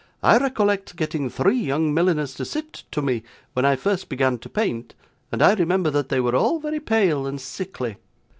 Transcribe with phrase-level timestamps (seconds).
[0.23, 3.21] 'I recollect getting three young milliners to sit to me,
[3.53, 4.95] when I first began to paint,
[5.31, 7.97] and I remember that they were all very pale and sickly.